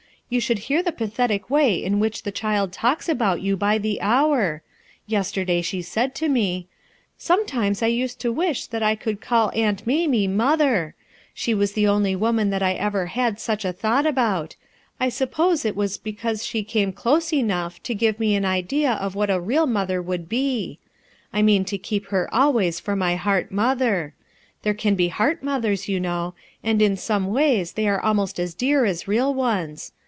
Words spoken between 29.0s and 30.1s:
real ones.